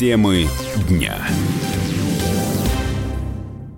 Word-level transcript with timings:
Темы 0.00 0.46
дня. 0.88 1.14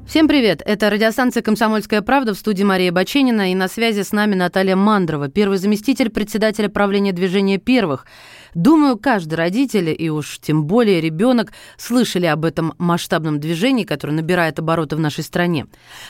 Всем 0.06 0.28
привет! 0.28 0.62
Это 0.64 0.88
радиостанция 0.88 1.42
«Комсомольская 1.42 2.00
правда» 2.00 2.32
в 2.32 2.38
студии 2.38 2.62
Мария 2.62 2.92
Баченина 2.92 3.50
и 3.50 3.56
на 3.56 3.66
связи 3.66 4.02
с 4.02 4.12
нами 4.12 4.36
Наталья 4.36 4.76
Мандрова, 4.76 5.26
первый 5.26 5.58
заместитель 5.58 6.10
председателя 6.10 6.68
правления 6.68 7.10
движения 7.10 7.58
«Первых». 7.58 8.06
Думаю, 8.54 8.98
каждый 8.98 9.34
родитель, 9.34 9.94
и 9.96 10.10
уж 10.10 10.38
тем 10.38 10.64
более 10.64 11.00
ребенок, 11.00 11.52
слышали 11.76 12.26
об 12.26 12.44
этом 12.44 12.74
масштабном 12.78 13.40
движении, 13.40 13.84
которое 13.84 14.12
набирает 14.12 14.58
обороты 14.58 14.96
в 14.96 15.00
нашей 15.00 15.24
стране. 15.24 15.66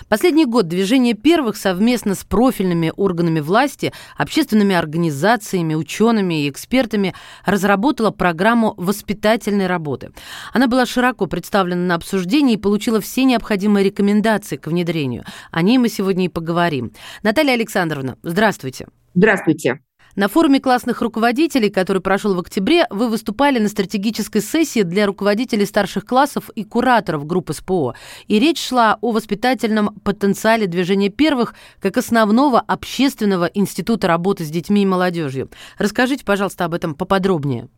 Последний 0.09 0.45
год 0.45 0.67
движение 0.67 1.15
первых 1.15 1.57
совместно 1.57 2.15
с 2.15 2.25
профильными 2.25 2.93
органами 2.97 3.41
власти, 3.41 3.93
общественными 4.17 4.75
организациями, 4.75 5.75
учеными 5.75 6.45
и 6.45 6.51
экспертами 6.51 7.15
разработала 7.45 8.11
программу 8.11 8.75
воспитательной 8.77 9.67
работы. 9.67 10.11
Она 10.53 10.67
была 10.67 10.85
широко 10.87 11.27
представлена 11.27 11.87
на 11.87 11.95
обсуждении 11.95 12.55
и 12.55 12.59
получила 12.59 13.01
все 13.01 13.25
необходимые 13.25 13.85
рекомендации 13.85 14.57
к 14.57 14.67
внедрению. 14.67 15.25
О 15.51 15.63
ней 15.63 15.79
мы 15.79 15.89
сегодня 15.89 16.25
и 16.25 16.29
поговорим. 16.29 16.93
Наталья 17.23 17.55
Александровна, 17.55 18.17
здравствуйте. 18.23 18.89
Здравствуйте. 19.15 19.81
На 20.15 20.29
форуме 20.29 20.61
классных 20.61 21.01
руководителей, 21.01 21.71
который 21.71 22.03
прошел 22.03 22.35
в 22.35 22.39
октябре, 22.39 22.85
вы 22.91 23.09
выступали 23.09 23.59
на 23.59 23.69
стратегической 23.69 24.43
сессии 24.43 24.83
для 24.83 25.07
руководителей 25.07 25.65
старших 25.65 26.05
классов 26.05 26.51
и 26.55 26.65
кураторов 26.65 27.27
группы 27.27 27.55
СПО. 27.55 27.95
И 28.27 28.39
речь 28.39 28.61
шла 28.61 28.99
о 29.01 29.13
воспитательном 29.13 29.95
потенциале 30.05 30.67
движения 30.67 31.09
первых 31.09 31.55
как 31.81 31.97
основного 31.97 32.61
общественного 32.61 33.47
института 33.55 34.07
работы 34.07 34.45
с 34.45 34.51
детьми 34.51 34.83
и 34.83 34.87
молодежью. 34.87 35.49
Расскажите, 35.79 36.27
пожалуйста, 36.27 36.67
об 36.67 36.75
этом 36.75 36.95
поподробнее. 36.95 37.69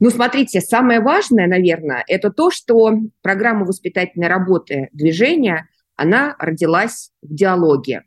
Ну, 0.00 0.10
смотрите, 0.10 0.60
самое 0.60 1.00
важное, 1.00 1.46
наверное, 1.46 2.04
это 2.08 2.30
то, 2.30 2.50
что 2.50 2.90
программа 3.22 3.64
воспитательной 3.64 4.26
работы 4.26 4.88
движения, 4.92 5.68
она 5.94 6.34
родилась 6.40 7.10
в 7.22 7.32
диалоге. 7.32 8.02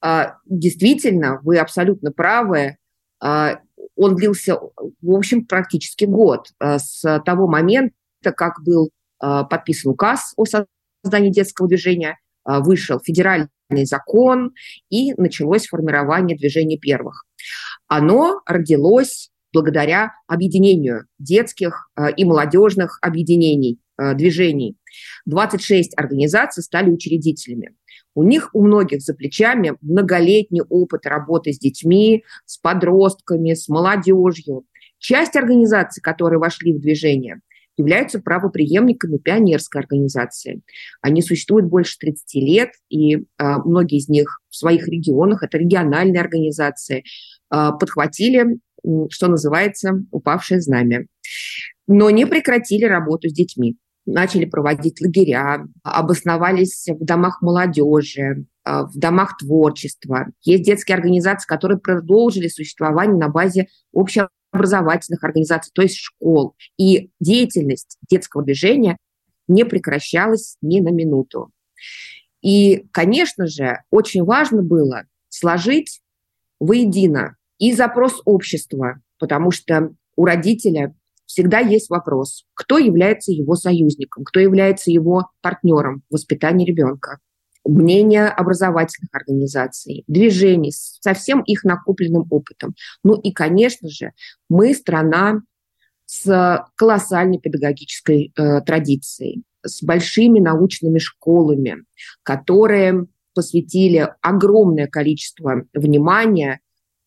А, 0.00 0.36
действительно, 0.46 1.40
вы 1.42 1.58
абсолютно 1.58 2.10
правы, 2.12 2.76
он 3.22 4.16
длился, 4.16 4.56
в 4.56 5.10
общем, 5.10 5.44
практически 5.44 6.06
год 6.06 6.48
а, 6.58 6.78
с 6.78 7.02
того 7.24 7.46
момента, 7.46 7.92
как 8.34 8.62
был 8.64 8.90
а, 9.18 9.44
подписан 9.44 9.92
указ 9.92 10.32
о 10.36 10.44
создании 10.46 11.30
детского 11.30 11.68
движения, 11.68 12.18
вышел 12.46 12.98
федеральный 12.98 13.48
закон 13.84 14.54
и 14.88 15.12
началось 15.14 15.66
формирование 15.66 16.36
движения 16.36 16.78
первых. 16.78 17.26
Оно 17.86 18.40
родилось 18.46 19.30
благодаря 19.52 20.12
объединению 20.26 21.04
детских 21.18 21.90
и 22.16 22.24
молодежных 22.24 22.98
объединений, 23.02 23.78
движений. 24.14 24.76
26 25.26 25.92
организаций 25.96 26.62
стали 26.62 26.90
учредителями. 26.90 27.74
У 28.14 28.22
них 28.22 28.50
у 28.54 28.64
многих 28.64 29.02
за 29.02 29.14
плечами 29.14 29.74
многолетний 29.80 30.62
опыт 30.62 31.06
работы 31.06 31.52
с 31.52 31.58
детьми, 31.58 32.24
с 32.44 32.58
подростками, 32.58 33.54
с 33.54 33.68
молодежью. 33.68 34.64
Часть 34.98 35.36
организаций, 35.36 36.02
которые 36.02 36.38
вошли 36.38 36.72
в 36.72 36.80
движение, 36.80 37.40
являются 37.76 38.20
правоприемниками 38.20 39.16
пионерской 39.16 39.80
организации. 39.80 40.60
Они 41.00 41.22
существуют 41.22 41.66
больше 41.66 41.98
30 41.98 42.34
лет, 42.34 42.70
и 42.88 43.16
э, 43.16 43.20
многие 43.38 43.98
из 43.98 44.08
них 44.08 44.40
в 44.50 44.56
своих 44.56 44.86
регионах, 44.86 45.42
это 45.42 45.56
региональные 45.56 46.20
организации, 46.20 46.98
э, 46.98 47.02
подхватили, 47.48 48.58
что 49.10 49.28
называется, 49.28 50.04
упавшее 50.10 50.60
знамя. 50.60 51.06
Но 51.86 52.10
не 52.10 52.26
прекратили 52.26 52.84
работу 52.84 53.28
с 53.28 53.32
детьми 53.32 53.76
начали 54.06 54.44
проводить 54.44 55.00
лагеря, 55.00 55.66
обосновались 55.82 56.86
в 56.88 57.04
домах 57.04 57.42
молодежи, 57.42 58.44
а, 58.64 58.84
в 58.84 58.96
домах 58.96 59.36
творчества. 59.38 60.26
Есть 60.42 60.64
детские 60.64 60.96
организации, 60.96 61.46
которые 61.46 61.78
продолжили 61.78 62.48
существование 62.48 63.16
на 63.16 63.28
базе 63.28 63.68
общеобразовательных 63.92 65.22
организаций, 65.24 65.70
то 65.74 65.82
есть 65.82 65.96
школ. 65.96 66.54
И 66.78 67.10
деятельность 67.20 67.98
детского 68.08 68.42
движения 68.42 68.96
не 69.48 69.64
прекращалась 69.64 70.56
ни 70.62 70.80
на 70.80 70.90
минуту. 70.90 71.50
И, 72.42 72.86
конечно 72.92 73.46
же, 73.46 73.82
очень 73.90 74.24
важно 74.24 74.62
было 74.62 75.04
сложить 75.28 76.00
воедино 76.58 77.36
и 77.58 77.72
запрос 77.72 78.22
общества, 78.24 79.00
потому 79.18 79.50
что 79.50 79.94
у 80.16 80.24
родителя 80.24 80.94
всегда 81.30 81.60
есть 81.60 81.90
вопрос, 81.90 82.44
кто 82.54 82.78
является 82.78 83.30
его 83.30 83.54
союзником, 83.54 84.24
кто 84.24 84.40
является 84.40 84.90
его 84.90 85.30
партнером 85.42 86.02
в 86.10 86.14
воспитании 86.14 86.66
ребенка. 86.66 87.18
Мнение 87.64 88.26
образовательных 88.26 89.10
организаций, 89.12 90.02
движений 90.08 90.72
со 90.72 91.14
всем 91.14 91.42
их 91.42 91.62
накопленным 91.62 92.26
опытом. 92.30 92.74
Ну 93.04 93.14
и, 93.14 93.32
конечно 93.32 93.88
же, 93.88 94.12
мы 94.48 94.74
страна 94.74 95.42
с 96.06 96.66
колоссальной 96.74 97.38
педагогической 97.38 98.32
э, 98.34 98.60
традицией, 98.62 99.44
с 99.62 99.82
большими 99.84 100.40
научными 100.40 100.98
школами, 100.98 101.84
которые 102.24 103.06
посвятили 103.34 104.08
огромное 104.20 104.88
количество 104.88 105.64
внимания 105.74 106.58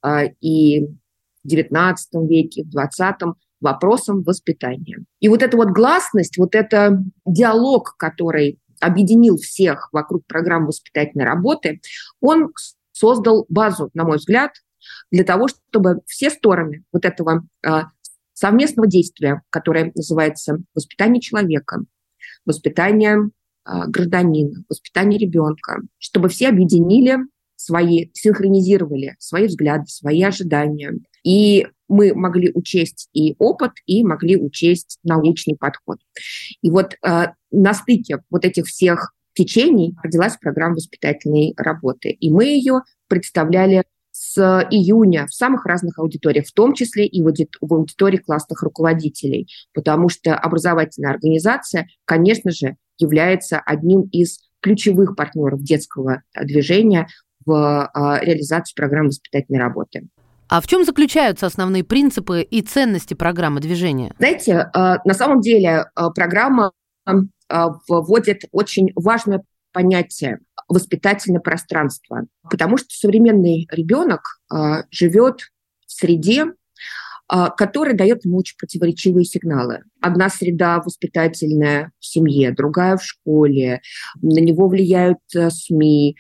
э, 0.05 0.29
и 0.39 0.87
в 1.43 1.47
XIX 1.47 1.95
веке, 2.25 2.63
в 2.63 2.77
XX 2.77 3.33
вопросам 3.63 4.23
воспитания. 4.23 4.99
И 5.19 5.29
вот 5.29 5.41
эта 5.41 5.57
вот 5.57 5.69
гласность, 5.69 6.37
вот 6.37 6.55
это 6.55 7.03
диалог, 7.25 7.95
который 7.97 8.59
объединил 8.79 9.37
всех 9.37 9.89
вокруг 9.91 10.25
программы 10.27 10.67
воспитательной 10.67 11.25
работы, 11.25 11.81
он 12.19 12.51
создал 12.91 13.45
базу, 13.49 13.89
на 13.93 14.03
мой 14.03 14.17
взгляд, 14.17 14.51
для 15.11 15.23
того, 15.23 15.47
чтобы 15.47 16.01
все 16.05 16.29
стороны 16.29 16.83
вот 16.91 17.05
этого 17.05 17.47
э, 17.65 17.69
совместного 18.33 18.87
действия, 18.87 19.41
которое 19.49 19.91
называется 19.95 20.57
воспитание 20.75 21.21
человека, 21.21 21.83
воспитание 22.45 23.29
э, 23.65 23.71
гражданина, 23.87 24.63
воспитание 24.69 25.19
ребенка, 25.19 25.81
чтобы 25.97 26.29
все 26.29 26.49
объединили 26.49 27.17
свои, 27.55 28.09
синхронизировали 28.13 29.15
свои 29.19 29.47
взгляды, 29.47 29.85
свои 29.87 30.21
ожидания. 30.21 30.93
И 31.23 31.67
мы 31.87 32.13
могли 32.13 32.51
учесть 32.53 33.09
и 33.13 33.35
опыт, 33.39 33.71
и 33.85 34.03
могли 34.03 34.37
учесть 34.37 34.99
научный 35.03 35.55
подход. 35.55 35.99
И 36.61 36.69
вот 36.69 36.95
э, 37.05 37.27
на 37.51 37.73
стыке 37.73 38.23
вот 38.29 38.45
этих 38.45 38.65
всех 38.65 39.13
течений 39.33 39.95
родилась 40.03 40.37
программа 40.37 40.75
воспитательной 40.75 41.53
работы. 41.57 42.09
И 42.09 42.29
мы 42.31 42.45
ее 42.45 42.81
представляли 43.07 43.83
с 44.11 44.39
июня 44.69 45.25
в 45.27 45.33
самых 45.33 45.65
разных 45.65 45.97
аудиториях, 45.97 46.45
в 46.45 46.53
том 46.53 46.73
числе 46.73 47.07
и 47.07 47.21
в 47.21 47.73
аудитории 47.73 48.17
классных 48.17 48.61
руководителей, 48.61 49.47
потому 49.73 50.07
что 50.09 50.35
образовательная 50.35 51.11
организация, 51.11 51.87
конечно 52.05 52.51
же, 52.51 52.77
является 52.99 53.59
одним 53.59 54.03
из 54.11 54.39
ключевых 54.61 55.15
партнеров 55.15 55.63
детского 55.63 56.21
движения 56.39 57.07
в 57.45 57.51
э, 57.51 58.25
реализации 58.25 58.75
программы 58.75 59.07
воспитательной 59.07 59.59
работы. 59.59 60.07
А 60.49 60.61
в 60.61 60.67
чем 60.67 60.83
заключаются 60.83 61.45
основные 61.45 61.83
принципы 61.83 62.41
и 62.41 62.61
ценности 62.61 63.13
программы 63.13 63.59
движения? 63.59 64.13
Знаете, 64.19 64.69
э, 64.73 64.95
на 65.03 65.13
самом 65.13 65.41
деле 65.41 65.85
э, 65.95 66.07
программа 66.13 66.71
э, 67.07 67.11
вводит 67.87 68.43
очень 68.51 68.91
важное 68.95 69.43
понятие 69.71 70.39
воспитательное 70.67 71.41
пространство, 71.41 72.21
потому 72.49 72.77
что 72.77 72.87
современный 72.89 73.67
ребенок 73.71 74.39
живет 74.91 75.41
в 75.85 75.91
среде, 75.91 76.45
которая 77.27 77.95
дает 77.95 78.23
ему 78.23 78.37
очень 78.37 78.55
противоречивые 78.57 79.25
сигналы. 79.25 79.81
Одна 79.99 80.29
среда 80.29 80.79
воспитательная 80.79 81.91
в 81.99 82.05
семье, 82.05 82.51
другая 82.51 82.97
в 82.97 83.03
школе. 83.03 83.81
На 84.21 84.39
него 84.39 84.67
влияют 84.67 85.17
СМИ, 85.27 86.17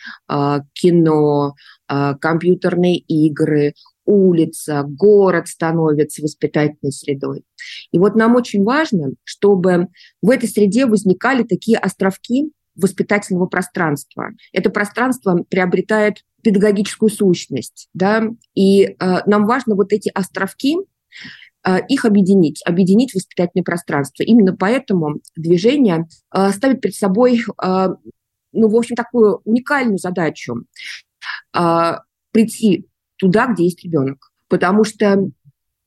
кино, 0.73 1.53
компьютерные 1.87 2.97
игры, 2.97 3.73
улица, 4.05 4.83
город 4.87 5.47
становится 5.47 6.21
воспитательной 6.21 6.91
средой. 6.91 7.43
И 7.91 7.97
вот 7.97 8.15
нам 8.15 8.35
очень 8.35 8.63
важно, 8.63 9.11
чтобы 9.23 9.87
в 10.21 10.29
этой 10.29 10.49
среде 10.49 10.85
возникали 10.85 11.43
такие 11.43 11.77
островки 11.77 12.51
воспитательного 12.75 13.45
пространства. 13.45 14.31
Это 14.51 14.69
пространство 14.69 15.45
приобретает 15.49 16.23
педагогическую 16.41 17.09
сущность, 17.09 17.87
да, 17.93 18.23
и 18.53 18.83
э, 18.83 18.95
нам 18.99 19.45
важно 19.45 19.75
вот 19.75 19.93
эти 19.93 20.09
островки 20.09 20.77
э, 21.65 21.77
их 21.87 22.05
объединить, 22.05 22.61
объединить 22.65 23.13
воспитательное 23.13 23.63
пространство. 23.63 24.23
Именно 24.23 24.55
поэтому 24.55 25.19
движение 25.35 26.07
э, 26.35 26.49
ставит 26.49 26.81
перед 26.81 26.95
собой, 26.95 27.41
э, 27.41 27.87
ну, 28.51 28.67
в 28.67 28.75
общем, 28.75 28.95
такую 28.95 29.41
уникальную 29.45 29.97
задачу 29.97 30.65
прийти 32.31 32.87
туда, 33.23 33.47
где 33.47 33.63
есть 33.63 33.83
ребенок. 33.83 34.31
Потому 34.47 34.83
что 34.83 35.29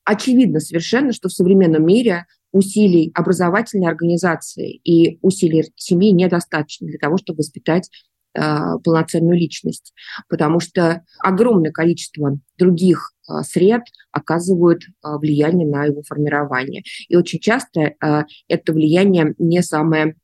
очевидно 0.05 0.61
совершенно, 0.61 1.13
что 1.13 1.29
в 1.29 1.33
современном 1.33 1.87
мире 1.87 2.27
усилий 2.53 3.13
образовательной 3.15 3.89
организации 3.89 4.81
и 4.83 5.19
усилий 5.23 5.71
семьи 5.77 6.11
недостаточно 6.13 6.87
для 6.87 6.99
того, 6.99 7.19
чтобы 7.19 7.39
воспитать 7.39 7.91
Э, 8.37 8.79
полноценную 8.85 9.39
личность, 9.39 9.95
потому 10.29 10.61
что 10.61 11.03
огромное 11.21 11.71
количество 11.71 12.39
других 12.59 13.13
э, 13.29 13.43
сред 13.43 13.83
оказывают 14.13 14.83
э, 14.83 15.17
влияние 15.17 15.67
на 15.67 15.87
его 15.87 16.03
формирование. 16.03 16.83
И 17.09 17.17
очень 17.17 17.41
часто 17.41 17.95
это 18.49 18.73
влияние 18.73 19.35
не 19.39 19.63
самое 19.63 20.17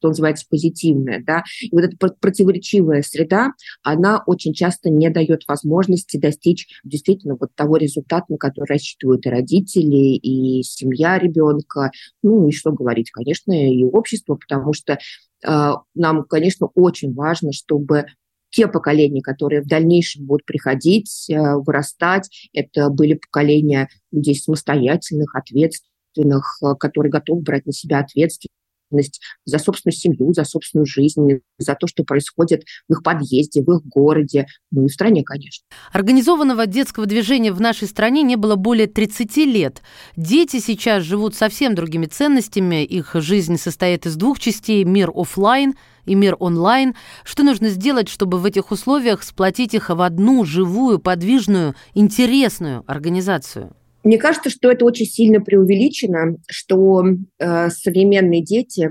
что 0.00 0.08
называется, 0.08 0.46
позитивное, 0.48 1.22
да, 1.22 1.44
и 1.60 1.68
вот 1.72 1.84
эта 1.84 1.96
противоречивая 1.96 3.02
среда, 3.02 3.52
она 3.82 4.22
очень 4.26 4.54
часто 4.54 4.88
не 4.88 5.10
дает 5.10 5.42
возможности 5.46 6.16
достичь 6.16 6.68
действительно 6.84 7.36
вот 7.38 7.50
того 7.54 7.76
результата, 7.76 8.24
на 8.30 8.38
который 8.38 8.70
рассчитывают 8.70 9.26
и 9.26 9.30
родители, 9.30 10.16
и 10.16 10.62
семья 10.62 11.18
ребенка, 11.18 11.90
ну 12.22 12.48
и 12.48 12.52
что 12.52 12.72
говорить, 12.72 13.10
конечно, 13.10 13.52
и 13.52 13.84
общество, 13.84 14.36
потому 14.36 14.72
что 14.72 14.98
а, 15.44 15.82
нам, 15.94 16.24
конечно, 16.24 16.68
очень 16.74 17.12
важно, 17.12 17.52
чтобы 17.52 18.06
те 18.50 18.66
поколения, 18.66 19.22
которые 19.22 19.60
в 19.60 19.66
дальнейшем 19.66 20.24
будут 20.24 20.44
приходить, 20.44 21.26
э, 21.30 21.36
вырастать, 21.56 22.48
это 22.52 22.90
были 22.90 23.14
поколения 23.14 23.88
людей 24.10 24.34
самостоятельных, 24.34 25.36
ответственных, 25.36 26.58
э, 26.62 26.74
которые 26.74 27.12
готовы 27.12 27.42
брать 27.42 27.66
на 27.66 27.72
себя 27.72 28.00
ответственность 28.00 28.59
ответственность 28.90 29.20
за 29.44 29.58
собственную 29.58 29.94
семью, 29.94 30.32
за 30.32 30.44
собственную 30.44 30.86
жизнь, 30.86 31.40
за 31.58 31.74
то, 31.74 31.86
что 31.86 32.04
происходит 32.04 32.64
в 32.88 32.92
их 32.92 33.02
подъезде, 33.02 33.62
в 33.62 33.70
их 33.72 33.84
городе, 33.86 34.46
ну 34.70 34.84
и 34.84 34.88
в 34.88 34.92
стране, 34.92 35.22
конечно. 35.24 35.64
Организованного 35.92 36.66
детского 36.66 37.06
движения 37.06 37.52
в 37.52 37.60
нашей 37.60 37.88
стране 37.88 38.22
не 38.22 38.36
было 38.36 38.56
более 38.56 38.86
30 38.86 39.36
лет. 39.38 39.82
Дети 40.16 40.60
сейчас 40.60 41.04
живут 41.04 41.34
совсем 41.34 41.74
другими 41.74 42.06
ценностями, 42.06 42.84
их 42.84 43.12
жизнь 43.14 43.56
состоит 43.56 44.06
из 44.06 44.16
двух 44.16 44.38
частей– 44.38 44.84
мир 44.90 45.10
офлайн 45.14 45.74
и 46.06 46.14
мир 46.14 46.36
онлайн. 46.38 46.94
Что 47.24 47.42
нужно 47.42 47.68
сделать, 47.68 48.08
чтобы 48.08 48.38
в 48.38 48.44
этих 48.44 48.70
условиях 48.70 49.22
сплотить 49.22 49.74
их 49.74 49.90
в 49.90 50.00
одну 50.00 50.44
живую, 50.44 50.98
подвижную, 50.98 51.74
интересную 51.94 52.84
организацию? 52.86 53.74
Мне 54.02 54.18
кажется, 54.18 54.48
что 54.48 54.70
это 54.70 54.84
очень 54.84 55.06
сильно 55.06 55.40
преувеличено, 55.40 56.36
что 56.48 57.04
э, 57.38 57.70
современные 57.70 58.42
дети 58.42 58.90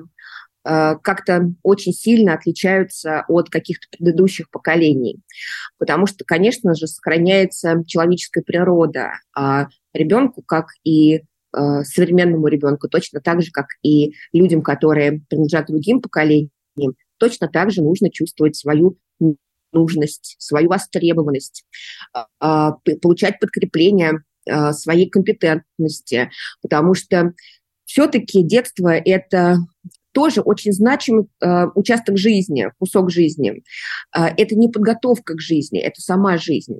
э, 0.65 0.95
как-то 1.01 1.51
очень 1.63 1.93
сильно 1.93 2.35
отличаются 2.35 3.25
от 3.27 3.49
каких-то 3.49 3.87
предыдущих 3.91 4.51
поколений. 4.51 5.19
Потому 5.79 6.05
что, 6.05 6.23
конечно 6.25 6.75
же, 6.75 6.85
сохраняется 6.85 7.83
человеческая 7.87 8.43
природа. 8.43 9.13
А 9.35 9.67
ребенку, 9.93 10.43
как 10.43 10.67
и 10.83 11.15
э, 11.15 11.21
современному 11.83 12.47
ребенку, 12.47 12.87
точно 12.87 13.19
так 13.19 13.41
же, 13.41 13.49
как 13.51 13.67
и 13.81 14.13
людям, 14.31 14.61
которые 14.61 15.21
принадлежат 15.27 15.67
другим 15.67 16.01
поколениям, 16.01 16.51
точно 17.17 17.47
так 17.47 17.71
же 17.71 17.81
нужно 17.81 18.11
чувствовать 18.11 18.55
свою 18.55 18.97
нужность, 19.71 20.35
свою 20.39 20.67
востребованность, 20.67 21.63
а, 22.39 22.71
получать 23.01 23.39
подкрепление 23.39 24.13
Э, 24.13 24.28
своей 24.71 25.09
компетентности, 25.09 26.31
потому 26.61 26.93
что 26.93 27.33
все-таки 27.85 28.43
детство– 28.43 28.89
это 29.05 29.57
тоже 30.11 30.41
очень 30.41 30.71
значимый 30.73 31.25
э, 31.41 31.65
участок 31.75 32.17
жизни, 32.17 32.71
кусок 32.77 33.11
жизни. 33.11 33.63
Э, 34.15 34.25
это 34.37 34.55
не 34.55 34.69
подготовка 34.69 35.35
к 35.35 35.41
жизни, 35.41 35.79
это 35.79 36.01
сама 36.01 36.37
жизнь. 36.37 36.79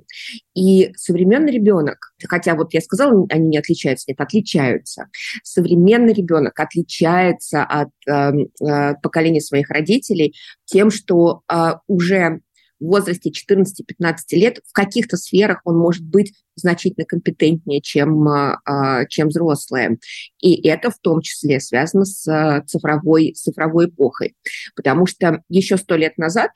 И 0.54 0.92
современный 0.96 1.52
ребенок, 1.52 2.12
хотя 2.28 2.54
вот 2.54 2.74
я 2.74 2.80
сказала, 2.80 3.26
они 3.30 3.48
не 3.48 3.58
отличаются, 3.58 4.06
нет, 4.08 4.20
отличаются. 4.20 5.06
Современный 5.42 6.12
ребенок 6.12 6.58
отличается 6.58 7.62
от 7.64 7.90
э, 8.08 8.32
э, 8.62 8.94
поколения 9.02 9.40
своих 9.40 9.70
родителей 9.70 10.34
тем, 10.64 10.90
что 10.90 11.42
уже 11.88 12.40
в 12.80 12.86
возрасте 12.86 13.30
14-15 13.30 14.14
лет 14.32 14.60
в 14.66 14.72
каких-то 14.72 15.16
сферах 15.16 15.60
он 15.64 15.76
может 15.76 16.04
быть 16.04 16.32
значительно 16.56 17.04
компетентнее, 17.06 17.80
чем, 17.80 18.26
а, 18.28 19.04
чем 19.06 19.28
взрослые. 19.28 19.98
И 20.40 20.66
это 20.66 20.90
в 20.90 20.98
том 20.98 21.20
числе 21.20 21.60
связано 21.60 22.04
с 22.04 22.26
а, 22.28 22.62
цифровой, 22.66 23.32
цифровой 23.32 23.86
эпохой. 23.86 24.34
Потому 24.74 25.06
что 25.06 25.42
еще 25.48 25.76
сто 25.76 25.96
лет 25.96 26.18
назад 26.18 26.50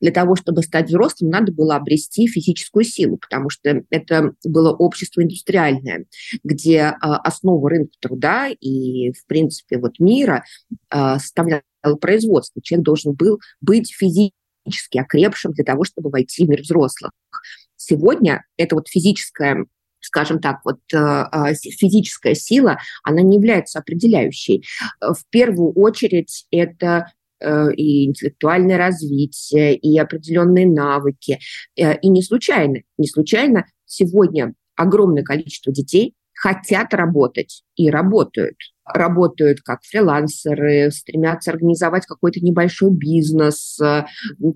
для 0.00 0.10
того, 0.10 0.34
чтобы 0.34 0.62
стать 0.62 0.88
взрослым, 0.88 1.30
надо 1.30 1.52
было 1.52 1.76
обрести 1.76 2.26
физическую 2.26 2.84
силу, 2.84 3.16
потому 3.16 3.48
что 3.48 3.82
это 3.90 4.32
было 4.44 4.72
общество 4.72 5.22
индустриальное, 5.22 6.06
где 6.42 6.80
а, 6.80 7.18
основу 7.18 7.68
рынка 7.68 7.92
труда 8.00 8.48
и, 8.48 9.12
в 9.12 9.26
принципе, 9.26 9.78
вот 9.78 9.98
мира 10.00 10.44
составляло 10.90 11.62
производство. 12.00 12.60
Человек 12.60 12.84
должен 12.84 13.14
был 13.14 13.38
быть 13.60 13.92
физически 13.92 14.34
физически 14.68 14.98
окрепшим 14.98 15.52
для 15.52 15.64
того, 15.64 15.84
чтобы 15.84 16.10
войти 16.10 16.44
в 16.44 16.48
мир 16.48 16.62
взрослых. 16.62 17.12
Сегодня 17.76 18.44
это 18.56 18.74
вот 18.74 18.88
физическая 18.88 19.64
скажем 20.00 20.38
так, 20.38 20.60
вот 20.64 20.78
э, 20.94 20.96
э, 20.96 21.54
физическая 21.54 22.34
сила, 22.34 22.78
она 23.02 23.20
не 23.20 23.36
является 23.36 23.80
определяющей. 23.80 24.64
В 25.00 25.18
первую 25.30 25.72
очередь 25.72 26.46
это 26.52 27.12
э, 27.40 27.72
и 27.74 28.06
интеллектуальное 28.06 28.78
развитие, 28.78 29.74
и 29.74 29.98
определенные 29.98 30.68
навыки. 30.68 31.40
И 31.74 32.08
не 32.08 32.22
случайно, 32.22 32.78
не 32.96 33.08
случайно 33.08 33.66
сегодня 33.86 34.54
огромное 34.76 35.24
количество 35.24 35.72
детей 35.72 36.14
хотят 36.32 36.94
работать 36.94 37.64
и 37.74 37.90
работают. 37.90 38.56
Работают 38.94 39.60
как 39.60 39.82
фрилансеры, 39.82 40.90
стремятся 40.90 41.50
организовать 41.50 42.06
какой-то 42.06 42.40
небольшой 42.40 42.90
бизнес, 42.90 43.78
э, 43.80 44.04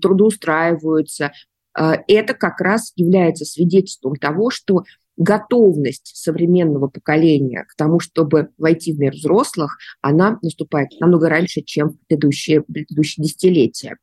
трудоустраиваются. 0.01 1.31
Э, 1.77 1.93
это 2.07 2.33
как 2.33 2.59
раз 2.61 2.93
является 2.95 3.45
свидетельством 3.45 4.15
того, 4.15 4.49
что 4.49 4.83
готовность 5.17 6.11
современного 6.15 6.87
поколения 6.87 7.65
к 7.67 7.75
тому, 7.75 7.99
чтобы 7.99 8.49
войти 8.57 8.93
в 8.93 8.99
мир 8.99 9.13
взрослых, 9.13 9.77
она 10.01 10.39
наступает 10.41 10.89
намного 10.99 11.29
раньше, 11.29 11.61
чем 11.61 11.99
предыдущие, 12.07 12.61
предыдущие 12.61 13.23
десятилетия. 13.23 13.97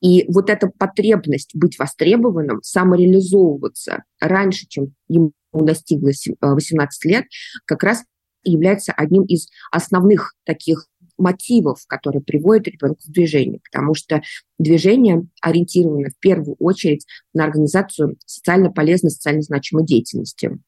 И 0.00 0.24
вот 0.28 0.50
эта 0.50 0.68
потребность 0.68 1.50
быть 1.54 1.78
востребованным, 1.78 2.62
самореализовываться 2.62 4.04
раньше, 4.20 4.66
чем 4.68 4.94
ему 5.08 5.32
достигла 5.52 6.10
18 6.40 7.04
лет, 7.04 7.24
как 7.64 7.82
раз 7.82 8.04
является 8.44 8.92
одним 8.92 9.24
из 9.24 9.48
основных 9.70 10.34
таких 10.44 10.88
мотивов, 11.16 11.80
которые 11.86 12.22
приводят 12.22 12.66
ребенка 12.66 13.00
в 13.06 13.12
движение, 13.12 13.60
потому 13.70 13.94
что 13.94 14.22
движение 14.58 15.26
ориентировано 15.40 16.08
в 16.10 16.18
первую 16.18 16.56
очередь 16.58 17.06
на 17.32 17.44
организацию 17.44 18.16
социально 18.26 18.70
полезной, 18.70 19.10
социально 19.10 19.42
значимой 19.42 19.84
деятельности. 19.84 20.58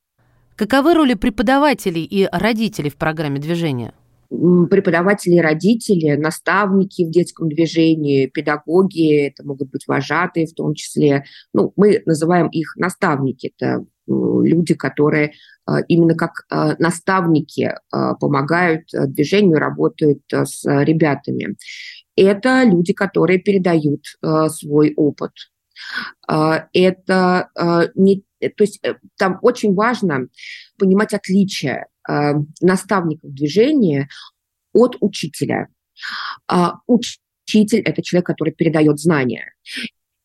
Каковы 0.54 0.94
роли 0.94 1.14
преподавателей 1.14 2.04
и 2.04 2.28
родителей 2.30 2.90
в 2.90 2.96
программе 2.96 3.40
движения? 3.40 3.92
преподаватели, 4.28 5.38
родители, 5.38 6.16
наставники 6.16 7.04
в 7.04 7.10
детском 7.10 7.48
движении, 7.48 8.26
педагоги, 8.26 9.28
это 9.28 9.46
могут 9.46 9.70
быть 9.70 9.86
вожатые 9.86 10.46
в 10.46 10.54
том 10.54 10.74
числе. 10.74 11.24
Ну, 11.52 11.72
мы 11.76 12.02
называем 12.06 12.48
их 12.48 12.74
наставники. 12.76 13.52
Это 13.56 13.84
люди, 14.06 14.74
которые 14.74 15.32
а, 15.66 15.80
именно 15.80 16.14
как 16.14 16.44
а, 16.48 16.76
наставники 16.78 17.74
а, 17.90 18.14
помогают 18.14 18.84
движению, 18.92 19.58
работают 19.58 20.22
с 20.30 20.64
ребятами. 20.64 21.56
Это 22.16 22.62
люди, 22.64 22.94
которые 22.94 23.38
передают 23.38 24.04
свой 24.48 24.94
опыт. 24.96 25.32
Это 26.26 27.50
не, 27.94 28.22
то 28.40 28.64
есть 28.64 28.80
э, 28.82 28.94
там 29.18 29.38
очень 29.42 29.74
важно 29.74 30.28
понимать 30.78 31.12
отличия 31.12 31.88
наставников 32.62 33.30
движения 33.34 34.08
от 34.72 34.96
учителя. 35.00 35.68
Учитель– 36.86 37.80
это 37.84 38.00
человек, 38.00 38.26
который 38.26 38.54
передает 38.54 38.98
знания. 38.98 39.52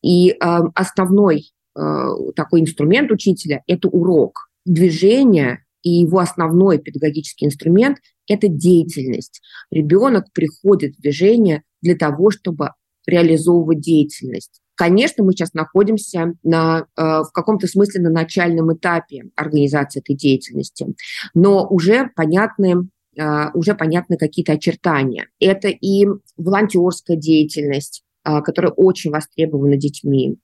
И 0.00 0.30
основной 0.40 1.52
такой 1.74 2.60
инструмент 2.60 3.10
учителя– 3.10 3.62
это 3.66 3.88
урок– 3.88 4.48
движение 4.64 5.64
и 5.82 5.90
его 5.90 6.18
основной 6.18 6.78
педагогический 6.78 7.46
инструмент– 7.46 7.98
это 8.28 8.48
деятельность. 8.48 9.40
Ребенок 9.70 10.32
приходит 10.32 10.94
в 10.96 11.00
движение 11.00 11.62
для 11.80 11.96
того, 11.96 12.30
чтобы 12.30 12.70
реализовывать 13.06 13.80
деятельность. 13.80 14.60
Конечно, 14.74 15.22
мы 15.22 15.32
сейчас 15.32 15.52
находимся 15.54 16.34
на, 16.42 16.86
э, 16.96 17.02
в 17.02 17.30
каком-то 17.32 17.66
смысле 17.66 18.02
на 18.02 18.10
начальном 18.10 18.74
этапе 18.74 19.24
организации 19.36 20.00
этой 20.00 20.16
деятельности, 20.16 20.86
но 21.34 21.66
уже 21.68 22.10
понятны 22.16 22.88
э, 23.16 23.50
уже 23.52 23.74
понятны 23.74 24.16
какие-то 24.16 24.52
очертания. 24.52 25.28
Это 25.38 25.68
и 25.68 26.06
волонтерская 26.36 27.16
деятельность, 27.16 28.02
э, 28.24 28.40
которая 28.40 28.72
очень 28.72 29.10
востребована 29.10 29.76
детьми. 29.76 30.38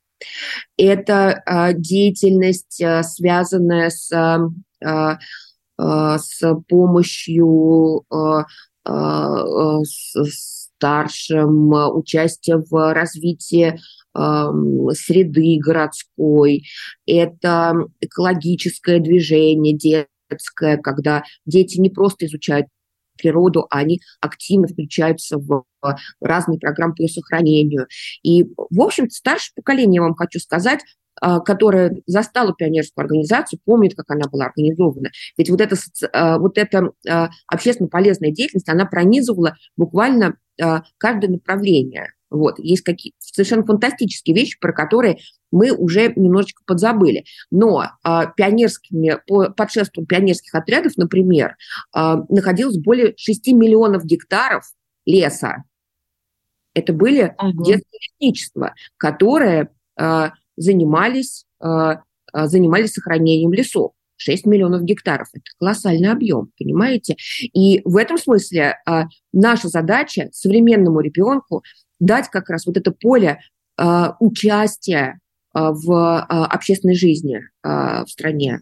Это 0.76 1.42
а, 1.44 1.72
деятельность, 1.72 2.80
а, 2.82 3.02
связанная 3.02 3.90
с 3.90 4.10
а, 4.84 5.18
с 5.80 6.40
помощью 6.68 8.04
старшим, 10.26 11.72
участие 11.94 12.58
в 12.68 12.92
развитии 12.92 13.78
среды 14.12 15.58
городской, 15.60 16.64
это 17.06 17.74
экологическое 18.00 18.98
движение 18.98 19.76
детское, 19.76 20.78
когда 20.78 21.22
дети 21.46 21.78
не 21.78 21.90
просто 21.90 22.26
изучают 22.26 22.66
природу, 23.18 23.66
а 23.70 23.78
они 23.78 24.00
активно 24.20 24.68
включаются 24.68 25.38
в 25.38 25.64
разные 26.20 26.58
программы 26.58 26.94
по 26.94 27.02
ее 27.02 27.08
сохранению. 27.08 27.86
И, 28.22 28.44
в 28.44 28.80
общем-то, 28.80 29.14
старшее 29.14 29.52
поколение, 29.54 29.96
я 29.96 30.02
вам 30.02 30.14
хочу 30.14 30.38
сказать, 30.38 30.80
а, 31.20 31.40
которое 31.40 32.00
застало 32.06 32.54
пионерскую 32.54 33.04
организацию, 33.04 33.60
помнит, 33.64 33.94
как 33.94 34.10
она 34.10 34.28
была 34.28 34.46
организована. 34.46 35.10
Ведь 35.36 35.50
вот 35.50 35.60
эта, 35.60 35.76
а, 36.12 36.38
вот 36.38 36.58
эта 36.58 36.90
а, 37.08 37.30
общественно 37.46 37.88
полезная 37.88 38.30
деятельность, 38.30 38.68
она 38.68 38.86
пронизывала 38.86 39.56
буквально 39.76 40.36
каждое 40.98 41.30
направление. 41.30 42.08
Вот. 42.30 42.58
Есть 42.58 42.82
какие 42.82 43.14
совершенно 43.18 43.64
фантастические 43.64 44.34
вещи, 44.34 44.58
про 44.60 44.72
которые 44.72 45.18
мы 45.50 45.72
уже 45.72 46.12
немножечко 46.14 46.62
подзабыли. 46.66 47.24
Но 47.50 47.84
э, 48.04 48.20
пионерскими, 48.36 49.18
по, 49.26 49.50
под 49.50 49.70
шествием 49.70 50.06
пионерских 50.06 50.54
отрядов, 50.54 50.96
например, 50.96 51.56
э, 51.96 52.16
находилось 52.28 52.78
более 52.78 53.14
6 53.16 53.48
миллионов 53.48 54.04
гектаров 54.04 54.64
леса. 55.06 55.64
Это 56.74 56.92
были 56.92 57.34
ага. 57.38 57.64
детские 57.64 58.00
лесничества, 58.00 58.74
которые 58.98 59.70
э, 59.98 60.30
занимались, 60.58 61.44
э, 61.62 61.96
занимались 62.32 62.92
сохранением 62.92 63.52
лесов. 63.52 63.92
6 64.18 64.46
миллионов 64.46 64.82
гектаров. 64.82 65.28
Это 65.32 65.44
колоссальный 65.58 66.10
объем, 66.10 66.50
понимаете? 66.58 67.16
И 67.40 67.80
в 67.84 67.96
этом 67.96 68.18
смысле 68.18 68.76
э, 68.86 69.02
наша 69.32 69.68
задача 69.68 70.28
современному 70.32 71.00
ребенку 71.00 71.62
дать 72.00 72.28
как 72.28 72.50
раз 72.50 72.66
вот 72.66 72.76
это 72.76 72.90
поле 72.90 73.38
э, 73.78 74.04
участия 74.20 75.20
э, 75.54 75.60
в 75.60 75.92
э, 75.92 76.34
общественной 76.34 76.96
жизни 76.96 77.38
э, 77.38 78.04
в 78.04 78.08
стране. 78.08 78.60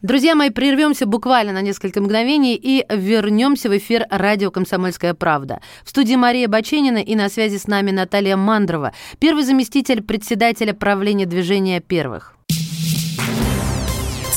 Друзья 0.00 0.36
мои, 0.36 0.50
прервемся 0.50 1.06
буквально 1.06 1.52
на 1.52 1.60
несколько 1.60 2.00
мгновений 2.00 2.54
и 2.54 2.86
вернемся 2.88 3.68
в 3.68 3.76
эфир 3.76 4.06
радио 4.10 4.52
«Комсомольская 4.52 5.12
правда». 5.12 5.60
В 5.84 5.90
студии 5.90 6.14
Мария 6.14 6.46
Баченина 6.46 6.98
и 6.98 7.16
на 7.16 7.28
связи 7.28 7.56
с 7.56 7.66
нами 7.66 7.90
Наталья 7.90 8.36
Мандрова, 8.36 8.92
первый 9.18 9.42
заместитель 9.42 10.00
председателя 10.00 10.72
правления 10.72 11.26
движения 11.26 11.80
первых. 11.80 12.36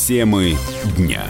Темы 0.07 0.55
дня. 0.97 1.21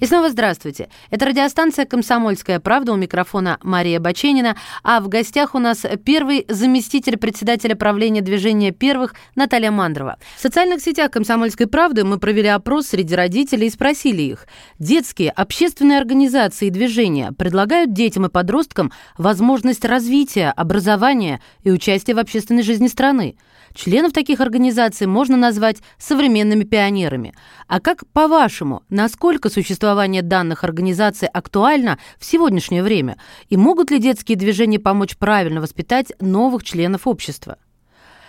И 0.00 0.06
снова 0.06 0.30
здравствуйте. 0.30 0.88
Это 1.10 1.26
радиостанция 1.26 1.84
«Комсомольская 1.84 2.58
правда» 2.58 2.92
у 2.92 2.96
микрофона 2.96 3.58
Мария 3.62 4.00
Баченина, 4.00 4.56
а 4.82 5.00
в 5.00 5.08
гостях 5.08 5.54
у 5.54 5.58
нас 5.58 5.84
первый 6.06 6.46
заместитель 6.48 7.18
председателя 7.18 7.76
правления 7.76 8.22
движения 8.22 8.72
первых 8.72 9.14
Наталья 9.34 9.70
Мандрова. 9.70 10.16
В 10.38 10.40
социальных 10.40 10.80
сетях 10.80 11.10
«Комсомольской 11.10 11.66
правды» 11.66 12.04
мы 12.04 12.18
провели 12.18 12.48
опрос 12.48 12.86
среди 12.86 13.14
родителей 13.14 13.66
и 13.66 13.70
спросили 13.70 14.22
их, 14.22 14.46
детские 14.78 15.30
общественные 15.32 15.98
организации 15.98 16.68
и 16.68 16.70
движения 16.70 17.32
предлагают 17.32 17.92
детям 17.92 18.24
и 18.24 18.30
подросткам 18.30 18.92
возможность 19.18 19.84
развития, 19.84 20.50
образования 20.56 21.42
и 21.62 21.70
участия 21.70 22.14
в 22.14 22.18
общественной 22.18 22.62
жизни 22.62 22.86
страны. 22.86 23.36
Членов 23.74 24.12
таких 24.12 24.40
организаций 24.40 25.06
можно 25.06 25.36
назвать 25.36 25.78
современными 25.98 26.64
пионерами. 26.64 27.34
А 27.68 27.80
как, 27.80 28.06
по-вашему, 28.08 28.82
насколько 28.88 29.48
существование 29.48 30.22
данных 30.22 30.64
организаций 30.64 31.28
актуально 31.28 31.98
в 32.18 32.24
сегодняшнее 32.24 32.82
время? 32.82 33.16
И 33.48 33.56
могут 33.56 33.90
ли 33.90 33.98
детские 33.98 34.36
движения 34.36 34.78
помочь 34.78 35.16
правильно 35.16 35.60
воспитать 35.60 36.12
новых 36.20 36.64
членов 36.64 37.06
общества? 37.06 37.58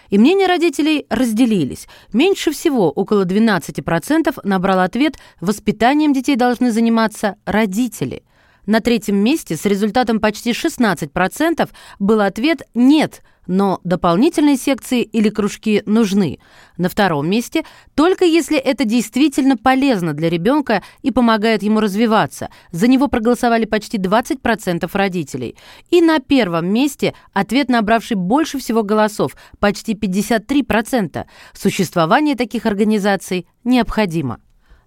И 0.10 0.18
мнения 0.18 0.46
родителей 0.46 1.06
разделились. 1.10 1.88
Меньше 2.12 2.52
всего, 2.52 2.92
около 2.92 3.26
12%, 3.26 4.40
набрал 4.44 4.82
ответ 4.82 5.16
«воспитанием 5.40 6.14
детей 6.14 6.36
должны 6.36 6.72
заниматься 6.72 7.38
родители». 7.46 8.24
На 8.66 8.80
третьем 8.82 9.18
месте 9.18 9.56
с 9.56 9.66
результатом 9.66 10.20
почти 10.20 10.52
16% 10.52 11.70
был 11.98 12.22
ответ 12.22 12.64
«нет», 12.76 13.22
но 13.48 13.80
дополнительные 13.84 14.58
секции 14.58 15.02
или 15.02 15.30
кружки 15.30 15.84
нужны. 15.86 16.40
На 16.78 16.90
втором 16.90 17.30
месте 17.30 17.64
только 17.96 18.26
если 18.26 18.58
это 18.58 18.86
действительно 18.86 19.58
полезно 19.58 20.14
для 20.14 20.30
ребенка 20.30 20.84
и 21.02 21.12
помогает 21.12 21.64
ему 21.64 21.80
развиваться. 21.80 22.50
За 22.72 22.88
него 22.88 23.08
проголосовали 23.08 23.66
почти 23.66 23.98
20% 23.98 24.90
родителей. 24.94 25.56
И 25.90 26.02
на 26.02 26.20
первом 26.20 26.72
месте 26.72 27.14
ответ, 27.34 27.70
набравший 27.70 28.18
больше 28.18 28.60
всего 28.60 28.84
голосов, 28.84 29.36
почти 29.60 29.94
53%. 29.94 31.26
Существование 31.54 32.36
таких 32.36 32.66
организаций 32.66 33.48
необходимо. 33.64 34.40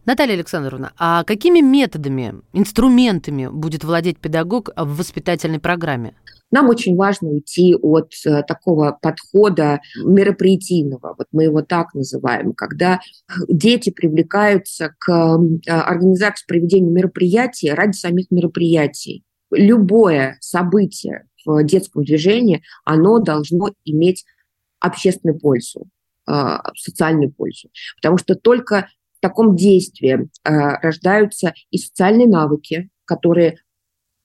Наталья 0.04 0.34
Александровна, 0.34 0.92
а 0.98 1.24
какими 1.24 1.60
методами, 1.60 2.34
инструментами 2.52 3.46
будет 3.46 3.84
владеть 3.84 4.18
педагог 4.18 4.68
в 4.76 4.98
воспитательной 4.98 5.60
программе? 5.60 6.14
Нам 6.50 6.68
очень 6.68 6.94
важно 6.94 7.30
уйти 7.30 7.74
от 7.74 8.12
э, 8.24 8.42
такого 8.44 8.96
подхода 9.00 9.80
мероприятийного, 9.96 11.14
вот 11.18 11.26
мы 11.32 11.44
его 11.44 11.62
так 11.62 11.94
называем, 11.94 12.52
когда 12.52 13.00
дети 13.48 13.90
привлекаются 13.90 14.94
к 14.98 15.10
э, 15.10 15.70
организации 15.70 16.46
проведения 16.46 16.90
мероприятий 16.90 17.70
ради 17.70 17.96
самих 17.96 18.30
мероприятий. 18.30 19.24
Любое 19.50 20.36
событие 20.40 21.26
в 21.44 21.62
детском 21.64 22.04
движении, 22.04 22.62
оно 22.84 23.18
должно 23.18 23.70
иметь 23.84 24.24
общественную 24.80 25.40
пользу, 25.40 25.88
э, 26.30 26.58
социальную 26.76 27.32
пользу. 27.32 27.68
Потому 27.96 28.18
что 28.18 28.36
только 28.36 28.88
в 29.16 29.20
таком 29.20 29.56
действии 29.56 30.28
рождаются 30.44 31.54
и 31.70 31.78
социальные 31.78 32.28
навыки, 32.28 32.90
которые 33.06 33.58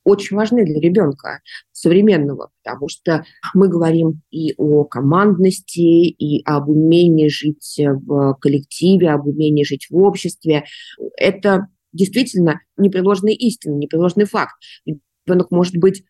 очень 0.09 0.35
важны 0.35 0.65
для 0.65 0.79
ребенка 0.79 1.41
современного, 1.71 2.51
потому 2.63 2.89
что 2.89 3.25
мы 3.53 3.67
говорим 3.67 4.21
и 4.31 4.53
о 4.57 4.83
командности, 4.83 5.79
и 5.79 6.43
об 6.45 6.69
умении 6.69 7.27
жить 7.27 7.79
в 7.79 8.37
коллективе, 8.41 9.11
об 9.11 9.27
умении 9.27 9.63
жить 9.63 9.87
в 9.89 9.97
обществе. 9.97 10.65
Это 11.17 11.67
действительно 11.93 12.61
непреложная 12.77 13.33
истина, 13.33 13.75
непреложный 13.75 14.25
факт. 14.25 14.55
Ребенок 14.85 15.51
может 15.51 15.77
быть 15.77 16.03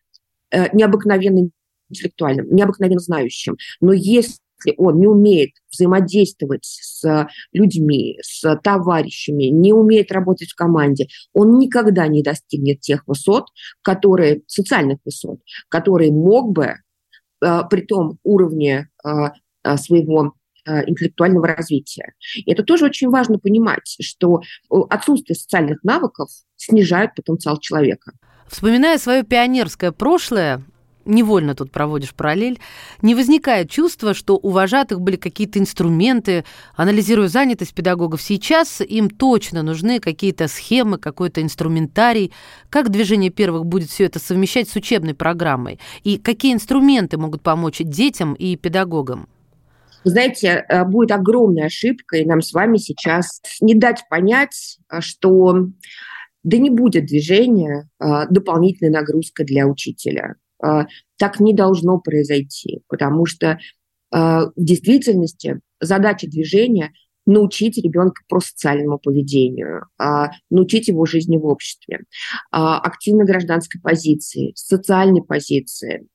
э, 0.50 0.74
необыкновенно 0.74 1.50
интеллектуальным, 1.88 2.54
необыкновенно 2.54 3.00
знающим, 3.00 3.56
но 3.80 3.92
если 3.92 4.36
если 4.64 4.74
он 4.78 4.98
не 4.98 5.06
умеет 5.06 5.50
взаимодействовать 5.72 6.64
с 6.64 7.28
людьми, 7.52 8.18
с 8.22 8.56
товарищами, 8.62 9.44
не 9.44 9.72
умеет 9.72 10.12
работать 10.12 10.50
в 10.50 10.54
команде, 10.54 11.08
он 11.32 11.58
никогда 11.58 12.06
не 12.08 12.22
достигнет 12.22 12.80
тех 12.80 13.06
высот, 13.06 13.46
которые, 13.82 14.42
социальных 14.46 14.98
высот, 15.04 15.40
которые 15.68 16.12
мог 16.12 16.52
бы 16.52 16.74
э, 17.42 17.60
при 17.70 17.82
том 17.82 18.18
уровне 18.22 18.88
э, 19.04 19.08
э, 19.64 19.76
своего 19.76 20.34
интеллектуального 20.66 21.48
развития. 21.48 22.12
И 22.36 22.52
это 22.52 22.62
тоже 22.62 22.84
очень 22.84 23.08
важно 23.08 23.38
понимать, 23.38 23.96
что 23.98 24.42
отсутствие 24.90 25.34
социальных 25.34 25.82
навыков 25.82 26.28
снижает 26.56 27.14
потенциал 27.14 27.58
человека. 27.58 28.12
Вспоминая 28.46 28.98
свое 28.98 29.22
пионерское 29.22 29.90
прошлое, 29.90 30.62
невольно 31.04 31.54
тут 31.54 31.70
проводишь 31.70 32.14
параллель, 32.14 32.58
не 33.02 33.14
возникает 33.14 33.70
чувства, 33.70 34.14
что 34.14 34.38
у 34.40 34.50
вожатых 34.50 35.00
были 35.00 35.16
какие-то 35.16 35.58
инструменты. 35.58 36.44
Анализируя 36.76 37.28
занятость 37.28 37.74
педагогов 37.74 38.22
сейчас, 38.22 38.80
им 38.80 39.10
точно 39.10 39.62
нужны 39.62 40.00
какие-то 40.00 40.48
схемы, 40.48 40.98
какой-то 40.98 41.42
инструментарий. 41.42 42.32
Как 42.68 42.90
движение 42.90 43.30
первых 43.30 43.66
будет 43.66 43.90
все 43.90 44.04
это 44.04 44.18
совмещать 44.18 44.68
с 44.68 44.76
учебной 44.76 45.14
программой? 45.14 45.78
И 46.04 46.18
какие 46.18 46.52
инструменты 46.52 47.18
могут 47.18 47.42
помочь 47.42 47.78
детям 47.78 48.34
и 48.34 48.56
педагогам? 48.56 49.28
Вы 50.04 50.10
знаете, 50.12 50.64
э, 50.66 50.84
будет 50.84 51.12
огромной 51.12 51.66
ошибкой 51.66 52.24
нам 52.24 52.40
с 52.40 52.52
вами 52.52 52.78
сейчас 52.78 53.42
не 53.60 53.74
дать 53.74 54.04
понять, 54.08 54.78
э, 54.90 55.00
что 55.00 55.66
да 56.42 56.56
не 56.56 56.70
будет 56.70 57.06
движения 57.06 57.88
э, 57.98 58.26
дополнительной 58.30 58.90
нагрузкой 58.90 59.44
для 59.44 59.66
учителя. 59.66 60.36
А, 60.62 60.86
так 61.18 61.40
не 61.40 61.54
должно 61.54 61.98
произойти, 61.98 62.82
потому 62.88 63.26
что 63.26 63.58
а, 64.12 64.46
в 64.46 64.52
действительности 64.56 65.60
задача 65.80 66.26
движения 66.28 66.92
научить 67.26 67.78
ребенка 67.78 68.22
про 68.28 68.40
социальному 68.40 68.98
поведению, 68.98 69.86
а, 69.98 70.30
научить 70.50 70.88
его 70.88 71.04
жизни 71.06 71.36
в 71.36 71.46
обществе, 71.46 72.00
активной 72.50 73.24
гражданской 73.24 73.80
позиции, 73.80 74.52
социальной 74.56 75.22
позиции. 75.22 76.06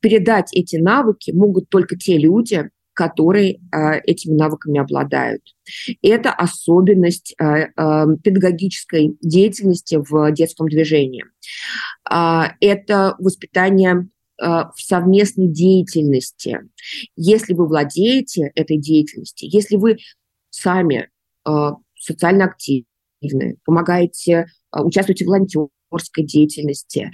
Передать 0.00 0.48
эти 0.52 0.76
навыки 0.76 1.30
могут 1.32 1.68
только 1.68 1.96
те 1.96 2.18
люди, 2.18 2.68
которые 2.92 3.60
этими 4.04 4.34
навыками 4.34 4.80
обладают. 4.80 5.42
Это 6.02 6.32
особенность 6.32 7.34
педагогической 7.36 9.16
деятельности 9.22 9.96
в 9.96 10.32
детском 10.32 10.68
движении. 10.68 11.24
Э, 12.12 12.42
это 12.60 13.14
воспитание 13.18 14.08
э, 14.40 14.44
в 14.44 14.74
совместной 14.76 15.48
деятельности. 15.48 16.60
Если 17.16 17.54
вы 17.54 17.66
владеете 17.66 18.52
этой 18.54 18.78
деятельностью, 18.78 19.48
если 19.50 19.76
вы 19.76 19.98
сами 20.50 21.08
э, 21.48 21.50
социально 21.98 22.46
активны, 22.46 23.56
помогаете, 23.64 24.46
участвуете 24.72 25.24
в 25.24 25.28
волонтерской 25.28 26.24
деятельности, 26.24 27.12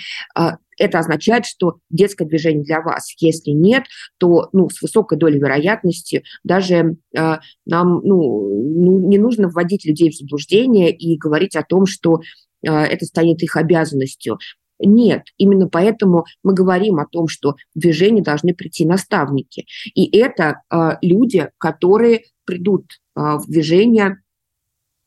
это 0.79 1.01
означает, 1.01 1.45
что 1.45 1.79
детское 1.91 2.25
движение 2.25 2.65
для 2.65 2.81
вас. 2.81 3.13
Если 3.19 3.51
нет, 3.51 3.85
то 4.19 4.49
ну, 4.53 4.71
с 4.71 4.81
высокой 4.81 5.19
долей 5.19 5.39
вероятности 5.39 6.23
даже 6.45 6.97
э, 7.17 7.37
нам 7.67 8.01
ну, 8.05 8.65
ну, 8.75 9.09
не 9.09 9.19
нужно 9.19 9.49
вводить 9.49 9.85
людей 9.85 10.11
в 10.11 10.17
заблуждение 10.17 10.91
и 10.91 11.19
говорить 11.19 11.57
о 11.57 11.65
том, 11.65 11.87
что 11.87 12.21
э, 12.63 12.71
это 12.71 13.05
станет 13.05 13.43
их 13.43 13.57
обязанностью. 13.57 14.39
Нет, 14.79 15.27
именно 15.37 15.69
поэтому 15.69 16.25
мы 16.43 16.55
говорим 16.55 16.99
о 16.99 17.07
том, 17.07 17.29
что 17.29 17.57
в 17.75 17.79
движение 17.79 18.23
должны 18.23 18.55
прийти 18.55 18.87
наставники. 18.87 19.67
И 19.95 20.17
это 20.17 20.63
э, 20.71 20.99
люди, 21.03 21.51
которые 21.59 22.23
придут 22.45 22.93
э, 23.17 23.21
в 23.21 23.47
движение 23.49 24.23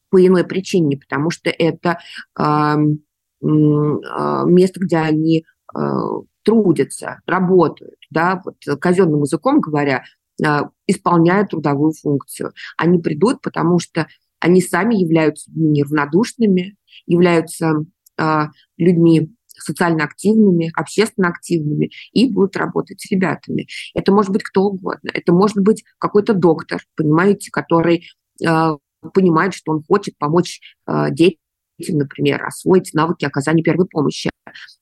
по 0.09 0.25
иной 0.25 0.43
причине, 0.43 0.97
потому 0.97 1.29
что 1.29 1.49
это 1.49 1.99
э, 2.37 2.75
место, 3.43 4.79
где 4.79 4.97
они 4.97 5.45
трудятся, 6.43 7.21
работают, 7.25 7.95
да, 8.11 8.39
вот 8.45 8.57
казенным 8.79 9.23
языком 9.23 9.61
говоря, 9.61 10.03
исполняют 10.85 11.49
трудовую 11.49 11.93
функцию. 11.93 12.51
Они 12.77 12.99
придут, 12.99 13.41
потому 13.41 13.79
что 13.79 14.05
они 14.39 14.61
сами 14.61 14.93
являются 14.93 15.49
неравнодушными, 15.55 16.75
являются 17.07 17.83
людьми 18.77 19.33
социально 19.61 20.03
активными, 20.03 20.71
общественно 20.75 21.29
активными 21.29 21.91
и 22.11 22.31
будут 22.31 22.57
работать 22.57 23.01
с 23.01 23.11
ребятами. 23.11 23.67
Это 23.93 24.11
может 24.11 24.31
быть 24.31 24.43
кто 24.43 24.63
угодно. 24.63 25.11
Это 25.13 25.33
может 25.33 25.57
быть 25.57 25.83
какой-то 25.97 26.33
доктор, 26.33 26.81
понимаете, 26.95 27.51
который 27.51 28.07
понимает, 29.13 29.53
что 29.53 29.71
он 29.71 29.83
хочет 29.83 30.17
помочь 30.17 30.59
детям 31.11 31.41
например, 31.89 32.45
освоить 32.45 32.93
навыки 32.93 33.25
оказания 33.25 33.63
первой 33.63 33.87
помощи. 33.87 34.29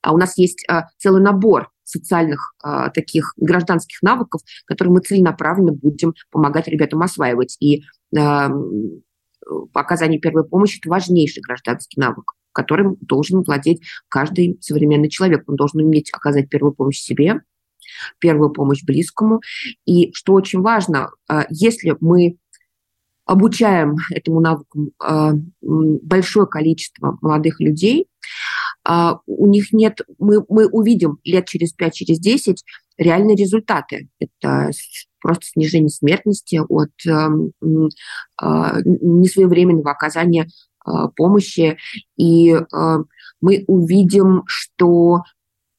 А 0.02 0.14
у 0.14 0.18
нас 0.18 0.38
есть 0.38 0.66
а, 0.68 0.88
целый 0.98 1.22
набор 1.22 1.72
социальных 1.84 2.54
а, 2.62 2.90
таких 2.90 3.34
гражданских 3.38 4.02
навыков, 4.02 4.42
которые 4.66 4.94
мы 4.94 5.00
целенаправленно 5.02 5.74
будем 5.74 6.14
помогать 6.32 6.68
ребятам 6.68 7.02
осваивать. 7.02 7.58
И 7.60 7.84
а, 8.18 8.50
оказание 9.74 10.20
первой 10.20 10.46
помощи– 10.46 10.80
это 10.80 10.90
важнейший 10.90 11.42
гражданский 11.42 12.00
навык 12.00 12.34
которым 12.52 12.98
должен 13.02 13.42
владеть 13.42 13.82
каждый 14.08 14.58
современный 14.62 15.10
человек. 15.10 15.44
Он 15.48 15.56
должен 15.56 15.82
уметь 15.82 16.12
оказать 16.12 16.50
первую 16.50 16.74
помощь 16.74 17.00
себе, 17.00 17.42
первую 18.20 18.52
помощь 18.52 18.84
близкому. 18.84 19.42
И 19.86 20.12
что 20.14 20.34
очень 20.34 20.62
важно, 20.62 21.10
если 21.50 21.96
мы 22.00 22.38
обучаем 23.30 23.96
этому 24.12 24.40
навыку 24.40 24.92
а, 25.00 25.34
большое 25.62 26.48
количество 26.48 27.20
молодых 27.22 27.60
людей. 27.60 28.08
А, 28.84 29.20
у 29.28 29.46
них 29.46 29.72
нет, 29.72 30.02
мы, 30.18 30.44
мы 30.50 30.68
увидим 30.68 31.20
лет 31.24 31.46
через 31.46 31.74
5, 31.74 31.94
через 31.94 32.20
10 32.20 32.64
реальные 32.98 33.36
результаты. 33.36 34.10
Это 34.20 34.72
просто 35.22 35.46
снижение 35.46 35.90
смертности 35.90 36.60
от 36.68 36.90
а, 37.08 38.80
несвоевременного 38.84 39.92
оказания 39.92 40.48
помощи. 41.16 41.78
И 42.18 42.56
мы 43.42 43.64
увидим, 43.68 44.44
что 44.48 45.24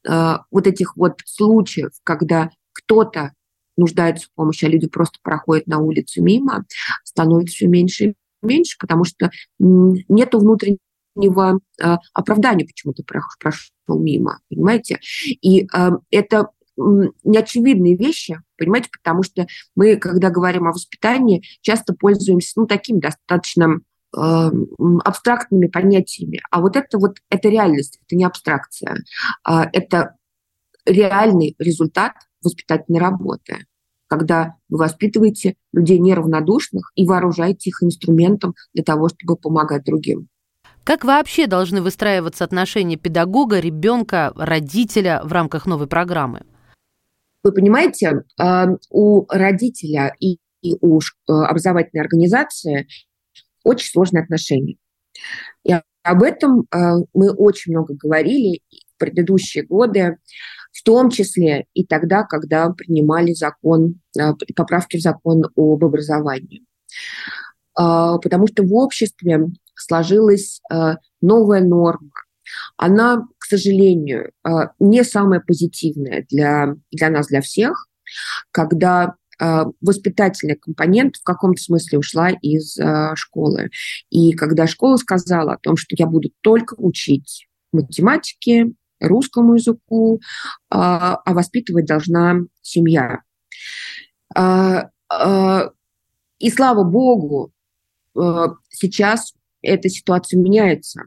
вот 0.05 0.67
этих 0.67 0.97
вот 0.97 1.21
случаев, 1.25 1.91
когда 2.05 2.51
кто-то 2.73 3.33
нуждаются 3.77 4.29
в 4.29 4.33
помощи, 4.35 4.65
а 4.65 4.69
люди 4.69 4.89
просто 4.89 5.19
проходят 5.23 5.67
на 5.67 5.79
улицу 5.79 6.23
мимо, 6.23 6.65
становится 7.05 7.55
все 7.55 7.67
меньше 7.67 8.05
и 8.05 8.15
меньше, 8.43 8.77
потому 8.79 9.05
что 9.05 9.31
нету 9.59 10.39
внутреннего 10.39 11.61
оправдания, 12.13 12.65
почему 12.65 12.93
ты 12.93 13.03
прошел 13.05 13.99
мимо, 13.99 14.41
понимаете? 14.49 15.01
И 15.43 15.67
это 16.11 16.49
неочевидные 17.25 17.97
вещи, 17.97 18.41
понимаете, 18.57 18.89
потому 18.91 19.23
что 19.23 19.47
мы, 19.75 19.97
когда 19.97 20.31
говорим 20.31 20.67
о 20.67 20.73
воспитании, 20.73 21.43
часто 21.61 21.95
пользуемся, 21.95 22.53
ну, 22.57 22.67
такими 22.67 23.01
достаточно 23.01 23.81
абстрактными 24.13 25.69
понятиями. 25.69 26.41
А 26.51 26.61
вот 26.61 26.77
это 26.77 26.99
вот, 26.99 27.19
это 27.29 27.49
реальность, 27.49 28.01
это 28.05 28.17
не 28.17 28.25
абстракция. 28.25 28.97
Э, 29.49 29.63
это 29.73 30.17
реальный 30.85 31.55
результат 31.59 32.15
воспитательной 32.43 33.01
работы 33.01 33.67
когда 34.11 34.57
вы 34.69 34.79
воспитываете 34.79 35.55
людей 35.73 36.01
неравнодушных 36.01 36.91
и 36.97 37.07
вооружаете 37.07 37.71
их 37.71 37.81
инструментом 37.85 38.57
для 38.75 38.83
того, 38.83 39.09
чтобы 39.09 39.37
помогать 39.37 39.85
другим. 39.85 40.27
Как 40.83 41.05
вообще 41.05 41.47
должны 41.47 41.81
выстраиваться 41.81 42.43
отношения 42.43 42.97
педагога, 42.97 43.61
ребенка, 43.61 44.33
родителя 44.35 45.21
в 45.23 45.31
рамках 45.31 45.67
новой 45.67 45.87
программы? 45.87 46.43
Вы 47.45 47.53
понимаете, 47.53 48.25
у 48.91 49.27
родителя 49.29 50.13
и 50.19 50.39
у 50.63 50.99
э, 50.99 51.33
образовательной 51.33 52.03
организации 52.03 52.89
очень 53.65 53.89
сложные 53.89 54.23
отношения. 54.23 54.77
И 55.65 55.75
об 56.03 56.23
этом 56.23 56.67
э, 56.73 56.79
мы 57.15 57.33
очень 57.33 57.73
много 57.73 57.95
говорили 57.95 58.61
в 58.95 58.99
предыдущие 58.99 59.65
годы 59.65 60.19
в 60.73 60.83
том 60.83 61.11
числе 61.11 61.67
и 61.75 61.85
тогда, 61.85 62.23
когда 62.23 62.71
принимали 62.71 63.33
закон, 63.33 64.01
э, 64.19 64.33
поправки 64.55 64.97
в 64.97 65.01
закон 65.01 65.45
об 65.57 65.85
образовании. 65.85 66.65
А, 67.75 68.19
потому 68.19 68.47
что 68.47 68.63
в 68.63 68.75
обществе 68.75 69.47
сложилась 69.75 70.61
э, 70.73 70.95
новая 71.21 71.61
норма. 71.63 72.11
Она, 72.77 73.27
к 73.39 73.45
сожалению, 73.45 74.33
э, 74.45 74.51
не 74.79 75.05
самая 75.05 75.41
позитивная 75.41 76.27
для, 76.29 76.75
для 76.91 77.11
нас, 77.11 77.29
для 77.29 77.41
всех, 77.41 77.87
когда 78.51 79.15
воспитательный 79.81 80.57
компонент 80.57 81.17
в 81.17 81.23
каком-то 81.23 81.63
смысле 81.63 81.99
ушла 81.99 82.31
из 82.31 82.79
школы. 83.15 83.71
И 84.11 84.33
когда 84.33 84.67
школа 84.67 84.97
сказала 84.97 85.55
о 85.55 85.59
том, 85.59 85.77
что 85.77 85.97
я 85.99 86.07
буду 86.07 86.31
только 86.43 86.75
учить 86.77 87.49
математике, 87.73 88.73
русскому 89.01 89.55
языку, 89.55 90.21
а, 90.69 91.15
а 91.25 91.33
воспитывать 91.33 91.87
должна 91.87 92.41
семья. 92.61 93.23
И 96.39 96.51
слава 96.51 96.85
богу, 96.85 97.53
сейчас 98.69 99.35
эта 99.63 99.89
ситуация 99.89 100.39
меняется, 100.39 101.05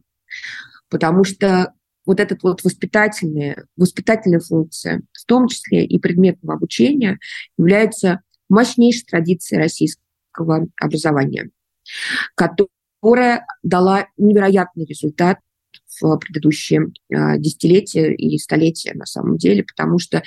потому 0.90 1.24
что 1.24 1.74
вот 2.06 2.20
эта 2.20 2.38
вот 2.42 2.64
воспитательная, 2.64 3.66
воспитательная 3.78 4.40
функция, 4.40 5.02
в 5.14 5.26
том 5.26 5.48
числе 5.48 5.86
и 5.86 6.00
предметного 6.00 6.56
обучения, 6.56 7.20
является 7.58 8.22
мощнейшей 8.50 9.06
традицией 9.06 9.62
российского 9.62 10.68
образования, 10.80 11.50
которая 12.36 13.46
дала 13.64 14.08
невероятный 14.18 14.86
результат 14.86 15.40
в 16.02 16.18
предыдущие 16.18 16.92
а, 17.14 17.38
десятилетия 17.38 18.14
и 18.14 18.38
столетия 18.38 18.94
на 18.94 19.06
самом 19.06 19.38
деле, 19.38 19.64
потому 19.64 20.00
что 20.00 20.24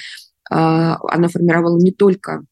а, 0.50 0.98
она 1.12 1.28
формировала 1.28 1.78
не 1.78 1.92
только 1.92 2.44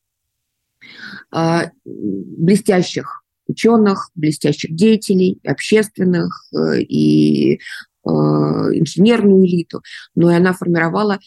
а, 1.31 1.71
блестящих 1.85 3.25
ученых, 3.47 4.11
блестящих 4.15 4.75
деятелей, 4.75 5.39
общественных 5.45 6.47
э, 6.55 6.81
и 6.81 7.61
инженерную 8.05 9.45
элиту, 9.47 9.83
но 10.15 10.31
и 10.31 10.35
она 10.35 10.53
формировала 10.53 11.19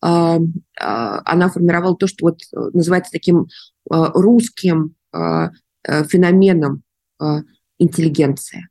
она 0.00 1.48
формировала 1.48 1.96
то, 1.96 2.06
что 2.06 2.26
вот 2.26 2.40
называется 2.74 3.10
таким 3.10 3.46
русским 3.88 4.94
феноменом 5.82 6.82
интеллигенция 7.78 8.68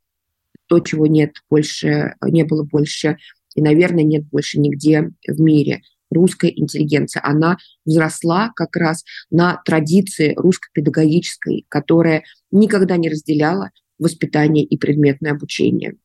то, 0.68 0.80
чего 0.80 1.06
нет 1.06 1.32
больше, 1.50 2.14
не 2.22 2.44
было 2.44 2.62
больше 2.62 3.18
и, 3.54 3.62
наверное, 3.62 4.04
нет 4.04 4.24
больше 4.26 4.58
нигде 4.58 5.10
в 5.26 5.40
мире. 5.40 5.82
Русская 6.10 6.50
интеллигенция, 6.50 7.20
она 7.24 7.56
взросла 7.84 8.52
как 8.54 8.76
раз 8.76 9.04
на 9.30 9.60
традиции 9.64 10.34
русской 10.36 10.70
педагогической, 10.72 11.66
которая 11.68 12.22
никогда 12.50 12.96
не 12.96 13.08
разделяла 13.08 13.70
воспитание 13.98 14.64
и 14.64 14.78
предметное 14.78 15.32
обучение. 15.32 15.96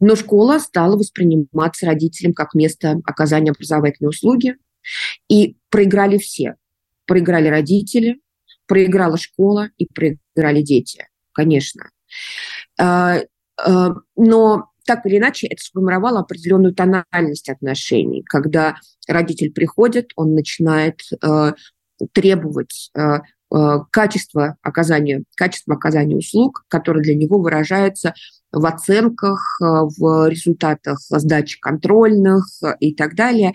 Но 0.00 0.16
школа 0.16 0.58
стала 0.58 0.96
восприниматься 0.96 1.86
родителям 1.86 2.34
как 2.34 2.54
место 2.54 3.00
оказания 3.04 3.52
образовательной 3.52 4.10
услуги, 4.10 4.56
и 5.28 5.56
проиграли 5.70 6.18
все. 6.18 6.56
проиграли 7.06 7.48
родители, 7.48 8.20
проиграла 8.66 9.16
школа 9.16 9.68
и 9.76 9.86
проиграли 9.86 10.62
дети, 10.62 11.06
конечно. 11.32 11.90
А, 12.78 13.18
а, 13.58 13.94
но 14.16 14.72
так 14.84 15.06
или 15.06 15.18
иначе 15.18 15.46
это 15.46 15.62
сформировало 15.62 16.20
определенную 16.20 16.74
тональность 16.74 17.48
отношений, 17.48 18.22
когда 18.22 18.76
родитель 19.06 19.52
приходит, 19.52 20.10
он 20.16 20.34
начинает 20.34 21.00
э, 21.22 21.52
требовать 22.12 22.90
э, 22.96 23.18
э, 23.54 23.78
качества 23.90 24.56
оказания, 24.62 25.24
качества 25.36 25.74
оказания 25.74 26.16
услуг, 26.16 26.64
которые 26.68 27.02
для 27.02 27.14
него 27.14 27.38
выражаются 27.38 28.14
в 28.50 28.64
оценках, 28.66 29.58
э, 29.60 29.64
в 29.64 30.28
результатах 30.28 30.98
сдачи 31.00 31.58
контрольных 31.60 32.46
э, 32.62 32.74
и 32.80 32.94
так 32.94 33.14
далее. 33.14 33.54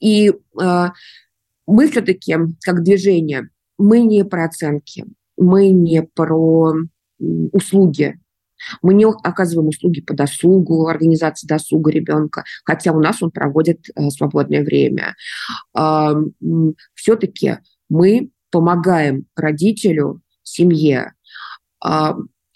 И 0.00 0.32
мы 0.54 1.88
все-таки, 1.90 2.36
как 2.62 2.82
движение, 2.82 3.50
мы 3.78 4.00
не 4.00 4.24
про 4.24 4.46
оценки, 4.46 5.04
мы 5.36 5.68
не 5.68 6.02
про 6.02 6.74
услуги, 7.18 8.18
мы 8.82 8.94
не 8.94 9.04
оказываем 9.06 9.68
услуги 9.68 10.00
по 10.00 10.14
досугу, 10.14 10.88
организации 10.88 11.46
досуга 11.46 11.92
ребенка, 11.92 12.44
хотя 12.64 12.92
у 12.92 13.00
нас 13.00 13.22
он 13.22 13.30
проводит 13.30 13.86
свободное 14.10 14.64
время. 14.64 15.14
Все-таки 16.94 17.58
мы 17.90 18.30
помогаем 18.50 19.26
родителю, 19.36 20.22
семье 20.42 21.12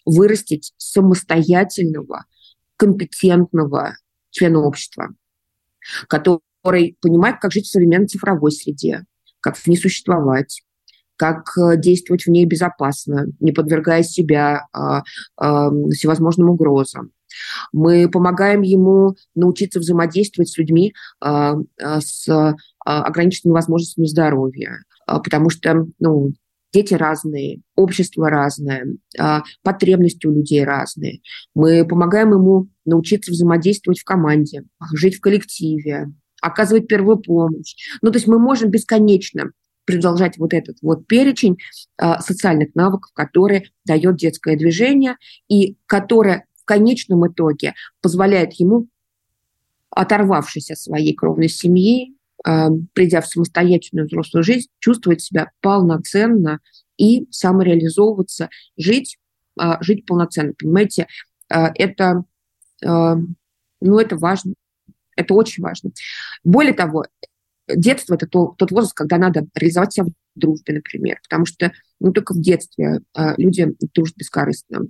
вырастить 0.05 0.73
самостоятельного, 0.77 2.25
компетентного 2.77 3.97
члена 4.31 4.61
общества, 4.61 5.15
который 6.09 6.97
понимает, 7.01 7.37
как 7.41 7.53
жить 7.53 7.67
в 7.67 7.71
современной 7.71 8.07
цифровой 8.07 8.53
среде, 8.53 9.05
как 9.41 9.57
в 9.57 9.67
ней 9.67 9.77
существовать, 9.77 10.63
как 11.17 11.57
э, 11.57 11.77
действовать 11.77 12.25
в 12.25 12.31
ней 12.31 12.45
безопасно, 12.45 13.27
не 13.39 13.53
подвергая 13.53 14.03
себя 14.03 14.67
а, 14.73 15.03
а, 15.37 15.71
всевозможным 15.91 16.51
угрозам. 16.51 17.13
Мы 17.73 18.09
помогаем 18.09 18.63
ему 18.63 19.15
научиться 19.35 19.81
взаимодействовать 19.81 20.49
с 20.49 20.59
людьми 20.59 20.95
а, 21.21 21.55
а, 21.81 22.01
с 22.01 22.29
а, 22.29 22.55
ограниченными 22.85 23.55
возможностями 23.55 24.07
здоровья, 24.07 24.71
а, 24.71 24.94
потому 25.07 25.51
что 25.51 25.87
ну, 25.99 26.33
дети 26.75 26.95
разные, 26.95 27.61
общество 27.77 28.29
разное, 28.29 28.87
а, 29.19 29.43
потребности 29.63 30.27
у 30.27 30.33
людей 30.33 30.65
разные. 30.65 31.21
Мы 31.55 31.87
помогаем 31.87 32.33
ему 32.33 32.69
научиться 32.85 33.31
взаимодействовать 33.31 34.01
в 34.01 34.05
команде, 34.05 34.65
жить 34.93 35.17
в 35.17 35.21
коллективе, 35.21 36.09
оказывать 36.43 36.89
первую 36.89 37.19
помощь. 37.19 37.77
Ну, 38.03 38.11
то 38.11 38.17
есть 38.17 38.27
мы 38.27 38.39
можем 38.39 38.71
бесконечно 38.71 39.53
продолжать 39.87 40.37
вот 40.37 40.53
этот 40.53 40.79
вот 40.83 41.07
перечень 41.07 41.59
э, 42.01 42.19
социальных 42.21 42.75
навыков, 42.75 43.13
которые 43.15 43.71
дает 43.85 44.17
детское 44.17 44.57
движение 44.57 45.17
и 45.49 45.77
которое 45.87 46.47
в 46.61 46.65
конечном 46.65 47.31
итоге 47.31 47.75
позволяет 48.01 48.55
ему, 48.55 48.89
оторвавшись 49.91 50.71
от 50.71 50.79
своей 50.79 51.15
кровной 51.15 51.49
семьи, 51.49 52.17
придя 52.45 53.21
в 53.23 53.27
самостоятельную 53.27 54.07
взрослую 54.07 54.45
жизнь, 54.45 54.69
чувствовать 54.79 55.23
себя 55.23 55.51
полноценно 55.61 56.61
и 56.99 57.27
самореализовываться, 57.31 58.51
жить, 58.77 59.19
э, 59.59 59.65
жить 59.81 60.05
полноценно. 60.05 60.53
Понимаете, 60.53 61.07
э, 61.49 61.67
это, 61.75 62.25
ну, 62.83 63.99
это 63.99 64.17
важно. 64.17 64.55
Это 65.17 65.33
очень 65.33 65.63
важно. 65.63 65.91
Более 66.43 66.75
того, 66.75 67.07
детство– 67.67 68.15
это 68.17 68.27
то, 68.27 68.55
тот 68.59 68.71
возраст, 68.73 68.95
когда 68.95 69.17
надо 69.17 69.47
реализовать 69.55 69.95
себя 69.95 70.05
в 70.05 70.11
дружбе, 70.35 70.75
например, 70.75 71.19
потому 71.23 71.47
что 71.47 71.73
ну, 72.01 72.13
только 72.13 72.35
в 72.35 72.41
детстве 72.43 73.01
люди 73.39 73.75
дружат 73.95 74.17
бескорыстно. 74.17 74.89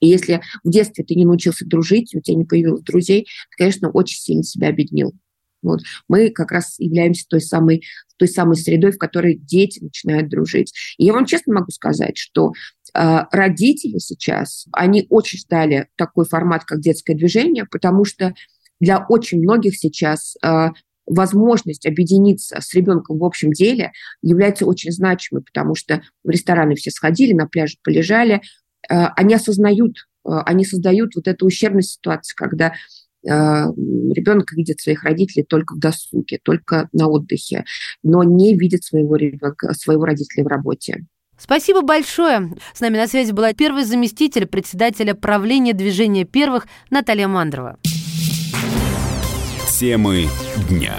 И 0.00 0.08
если 0.08 0.40
в 0.64 0.70
детстве 0.70 1.04
ты 1.04 1.14
не 1.14 1.26
научился 1.26 1.66
дружить, 1.66 2.14
у 2.14 2.20
тебя 2.20 2.36
не 2.38 2.44
появилось 2.44 2.82
друзей, 2.82 3.28
ты, 3.50 3.56
конечно, 3.58 3.90
очень 3.90 4.18
сильно 4.18 4.42
себя 4.42 4.68
обеднил. 4.68 5.12
Вот. 5.62 5.80
Мы 6.08 6.30
как 6.30 6.52
раз 6.52 6.78
являемся 6.78 7.26
той 7.28 7.40
самой, 7.40 7.82
той 8.16 8.28
самой 8.28 8.56
средой, 8.56 8.92
в 8.92 8.98
которой 8.98 9.36
дети 9.36 9.82
начинают 9.82 10.28
дружить. 10.28 10.72
И 10.98 11.04
я 11.04 11.12
вам 11.12 11.26
честно 11.26 11.54
могу 11.54 11.70
сказать, 11.70 12.16
что 12.16 12.52
э, 12.94 13.18
родители 13.30 13.98
сейчас, 13.98 14.66
они 14.72 15.06
очень 15.10 15.38
ждали 15.38 15.88
такой 15.96 16.24
формат, 16.24 16.64
как 16.64 16.80
детское 16.80 17.14
движение, 17.14 17.66
потому 17.70 18.04
что 18.04 18.34
для 18.80 19.04
очень 19.08 19.40
многих 19.40 19.76
сейчас 19.76 20.36
э, 20.42 20.68
возможность 21.06 21.86
объединиться 21.86 22.60
с 22.60 22.72
ребенком 22.74 23.18
в 23.18 23.24
общем 23.24 23.52
деле 23.52 23.92
является 24.22 24.64
очень 24.64 24.92
значимой, 24.92 25.42
потому 25.42 25.74
что 25.74 26.02
в 26.24 26.30
рестораны 26.30 26.76
все 26.76 26.90
сходили, 26.90 27.32
на 27.34 27.46
пляже 27.46 27.76
полежали, 27.82 28.40
э, 28.88 29.06
они 29.16 29.34
осознают, 29.34 30.06
они 30.22 30.66
создают 30.66 31.14
вот 31.16 31.26
эту 31.28 31.46
ущербную 31.46 31.82
ситуацию, 31.82 32.36
когда 32.36 32.74
ребенок 33.24 34.52
видит 34.52 34.80
своих 34.80 35.04
родителей 35.04 35.44
только 35.44 35.74
в 35.74 35.78
досуге, 35.78 36.38
только 36.42 36.88
на 36.92 37.08
отдыхе, 37.08 37.64
но 38.02 38.22
не 38.22 38.56
видит 38.56 38.84
своего 38.84 39.16
ребенка, 39.16 39.74
своего 39.74 40.04
родителя 40.04 40.44
в 40.44 40.48
работе. 40.48 41.06
Спасибо 41.38 41.80
большое. 41.80 42.54
С 42.74 42.80
нами 42.80 42.98
на 42.98 43.06
связи 43.06 43.32
была 43.32 43.54
первый 43.54 43.84
заместитель 43.84 44.46
председателя 44.46 45.14
правления 45.14 45.72
движения 45.72 46.24
первых 46.24 46.66
Наталья 46.90 47.28
Мандрова. 47.28 47.78
Темы 49.70 50.26
дня. 50.68 50.96